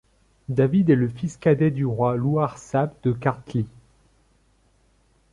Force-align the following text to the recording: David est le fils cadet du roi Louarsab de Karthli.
David 0.49 0.89
est 0.89 0.95
le 0.95 1.07
fils 1.07 1.37
cadet 1.37 1.69
du 1.69 1.85
roi 1.85 2.15
Louarsab 2.17 2.91
de 3.03 3.11
Karthli. 3.11 3.67